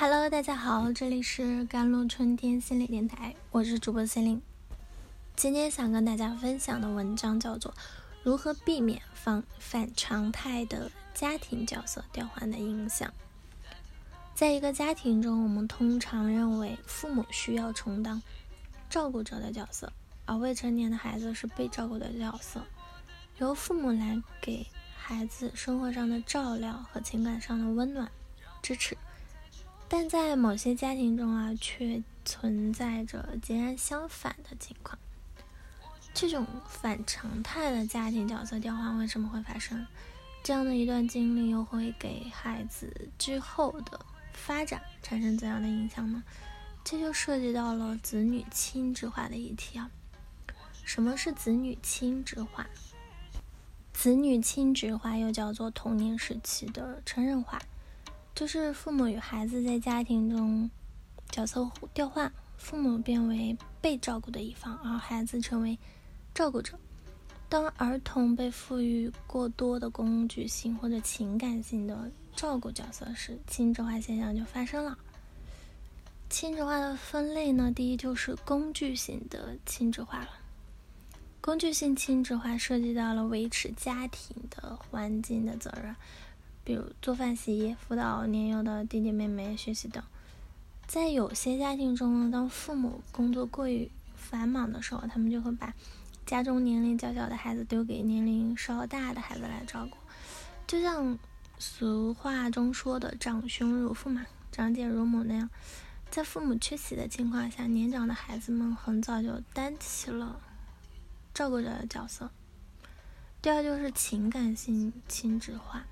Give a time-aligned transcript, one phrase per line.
[0.00, 4.40] Hello，大家好，这里是甘露春天心理电台，我是主播心灵。
[5.34, 7.72] 今天想跟大家分享的文章叫做
[8.22, 13.08] 《如何避免反反常态的家庭角色调换的影响》。
[14.36, 18.22] 在一个家庭中，我们通常认为父母需要充当
[18.88, 19.92] 照顾者的角色，
[20.26, 22.64] 而未成年的孩子是被照顾的角色，
[23.38, 24.64] 由父母来给
[24.96, 28.08] 孩子生活上的照料和情感上的温暖
[28.62, 28.96] 支持。
[29.88, 34.98] 但在某些家庭中啊，却存在着截然相反的情况。
[36.12, 39.86] 这种反常态的家庭角色调换为什么会发生？
[40.42, 44.00] 这样的一段经历又会给孩子之后的
[44.32, 46.22] 发展产生怎样的影响呢？
[46.84, 49.90] 这就涉及到了子女亲职化的议题啊。
[50.84, 52.66] 什么是子女亲职化？
[53.92, 57.60] 子女亲职化又叫做童年时期的成人化。
[58.38, 60.70] 就是父母与孩子在家庭中
[61.28, 65.76] 角色互调换，父母变为被照顾的一方，而孩子成为
[66.32, 66.78] 照顾者。
[67.48, 74.96] 当儿童被赋予过多的工具性或者情感性的照顾角色时，亲职化现象就发生了。
[76.30, 80.28] 亲职化的分类呢，第一就是工具性的亲职化了。
[81.40, 85.96] 工具性亲职化涉及到了维持家庭的环境的责任。
[86.68, 90.04] 比如做饭、洗衣、辅导年幼的弟弟妹妹学习等，
[90.86, 95.72] 在有些家庭中，当父母工作过于繁忙的时候，他们就会把
[96.26, 99.96] 家中年龄较小的孩子丢给年龄稍大的孩子来照顾，
[100.66, 101.18] 就像
[101.58, 105.48] 俗话中说的“长兄如父”嘛，“长姐如母”那样，
[106.10, 110.38] 在父母缺席的情况下，年长的孩子们很早就担起了
[111.32, 112.28] 照顾者的角色。
[113.40, 115.86] 第二就是情感性亲子化。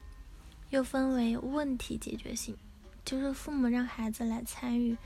[0.71, 2.57] 又分为问题解决性，
[3.05, 4.97] 就是父母让孩子来参与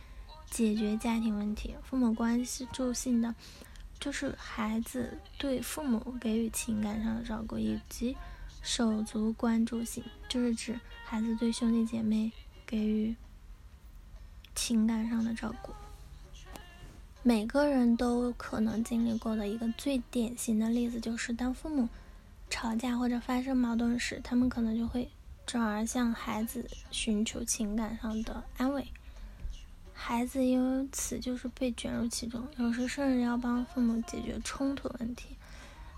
[0.51, 3.35] 解决家庭问题；父母关系助性的，
[3.99, 8.17] 就是孩子对父母给予情感上的照顾；以及
[8.63, 12.33] 手足关注性，就是指孩子对兄弟姐妹
[12.67, 13.15] 给予
[14.55, 15.73] 情感上的照顾。
[17.23, 21.87] 每个人都可能经历过的一个最典型的例子，就是当父母
[22.49, 25.07] 吵架或者发生矛盾时，他们可能就会。
[25.51, 28.87] 转而向孩子寻求情感上的安慰，
[29.93, 35.37] 孩子因此就是被卷入其中，有时甚至要帮父母解决冲突问题。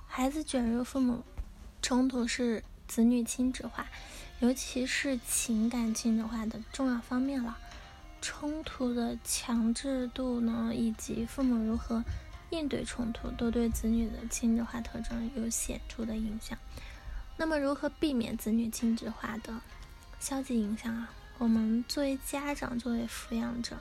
[0.06, 1.22] 孩子卷入父母
[1.82, 3.86] 冲突是子女亲子化，
[4.40, 7.58] 尤其是情感亲子化的重要方面了。
[8.22, 12.02] 冲突的强制度呢，以及父母如何
[12.48, 16.56] 应对冲突，都对子女的亲子化特征有显著的影响。
[17.42, 19.60] 那么，如何避免子女亲子化的
[20.20, 21.12] 消极影响啊？
[21.38, 23.80] 我们作为家长，作为抚养者，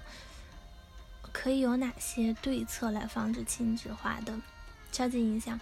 [1.31, 4.41] 可以有哪些对策来防止亲子化的
[4.91, 5.59] 消极影响，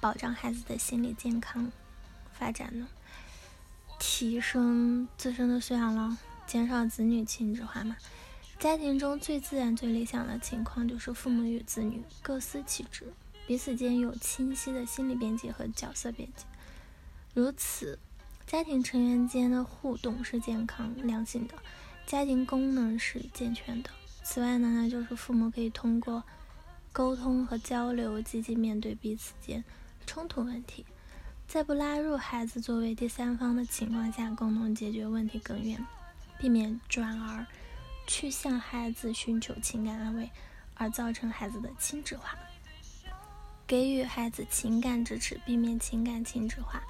[0.00, 1.70] 保障孩子的心理健康
[2.32, 2.88] 发展呢？
[4.00, 6.18] 提升自身的素养了，
[6.48, 7.96] 减少子女亲子化嘛？
[8.58, 13.12] 家庭中最自然、最理想的情况就是父母与子女各司其职，
[13.46, 16.44] 彼此间有清晰的心理边界和角色边界。
[17.32, 17.98] 如此，
[18.44, 21.54] 家庭成员间的互动是健康良性的，
[22.04, 23.90] 家庭功能是健全的。
[24.24, 26.24] 此外呢，就是父母可以通过
[26.92, 29.62] 沟通和交流，积极面对彼此间
[30.06, 30.84] 冲突问题，
[31.46, 35.86] 在不拉入孩子作为第三方的情况下，共同解决问题根源，
[36.36, 37.46] 避免转而
[38.08, 40.28] 去向孩子寻求情感安慰，
[40.74, 42.36] 而造成孩子的亲子化。
[43.68, 46.82] 给予孩子情感支持，避免情感亲子化。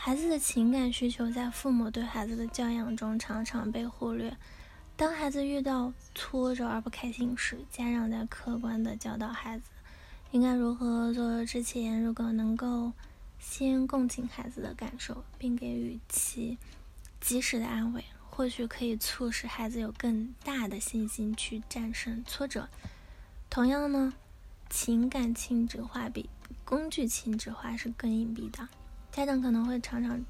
[0.00, 4.34] 孩子的情感需求在父母对孩子的教养中常常被忽略。
[4.96, 9.64] 当孩子遇到挫折而不开心时，家长在客观地教导孩子
[10.30, 12.92] 应该如何做之前，如果能够
[13.40, 16.56] 先共情孩子的感受，并给予其
[17.20, 22.68] 及时的安慰，或许可以促使孩子有更大的信心去战胜挫折。
[23.50, 24.14] 同样呢，
[24.70, 26.30] 情感亲子化比
[26.64, 28.68] 工具亲子化是更隐蔽的。
[29.10, 30.24] 家长可能会常常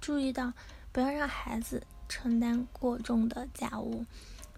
[0.00, 0.52] 注意到，
[0.92, 4.06] 不要让孩子承担过重的家务，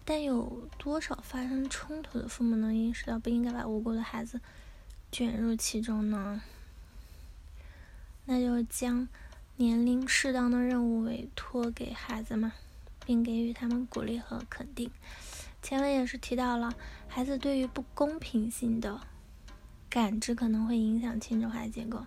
[0.05, 4.40] 但有多少发生冲突的父母能意识到不应该把无辜的孩子
[5.11, 6.43] 卷入其中呢？
[8.26, 9.08] 那就将
[9.56, 12.52] 年龄适当的任务委托给孩子们，
[13.06, 14.90] 并给予他们鼓励和肯定。
[15.62, 16.75] 前文也是提到了，
[17.08, 19.00] 孩子对于不公平性的
[19.88, 22.05] 感知可能会影响亲子化结构，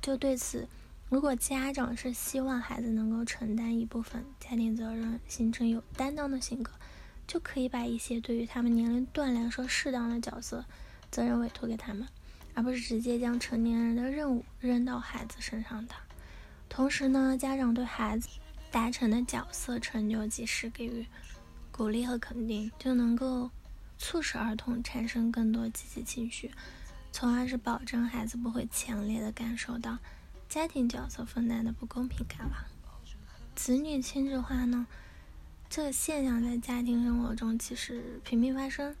[0.00, 0.66] 就对此。
[1.10, 6.72] 如果家长是希望孩子能够承担一部分家庭责任，形成有担当的性格，
[7.26, 10.64] 就可以把一些对于他们年龄段来说适当的角色
[11.10, 12.08] 责任委托给他们，
[12.54, 15.94] 而不是直接将成年人的任务扔到孩子身上的。
[16.68, 18.28] 同时呢，家长对孩子
[18.72, 21.06] 达成的角色成就及时给予
[21.70, 23.48] 鼓励和肯定，就能够
[23.98, 26.50] 促使儿童产生更多积极情绪，
[27.12, 29.96] 从而是保证孩子不会强烈的感受到
[30.54, 32.68] 家庭角色分担的不公平感吧。
[33.56, 34.86] 子女亲制化呢，
[35.68, 38.94] 这个现象在家庭生活中其实频频发生，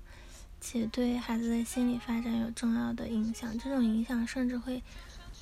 [0.60, 3.56] 且对孩子的心理发展有重要的影响。
[3.56, 4.82] 这种影响甚至会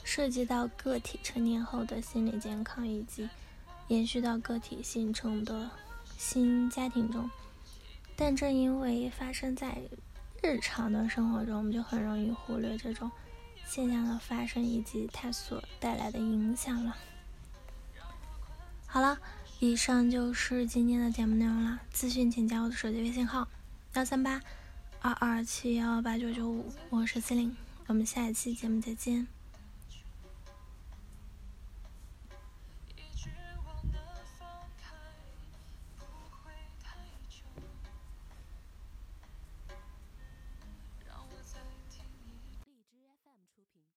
[0.05, 3.31] 涉及到个体成年后的心理健康，以及
[3.88, 5.70] 延续到个体形成的
[6.19, 7.31] 新家庭中。
[8.14, 9.81] 但正因为发生在
[10.43, 13.11] 日常的生活中，我们就很容易忽略这种
[13.74, 16.94] 现象的发生以及它所带来的影响了。
[18.86, 19.19] 好了，
[19.60, 21.80] 以上就是今天的节目内容了。
[21.90, 23.48] 咨询请加我的手机微信号：
[23.94, 24.42] 幺三八
[25.00, 29.26] 二二七幺八九九五，我是 C 琳，我们下一期节目再见。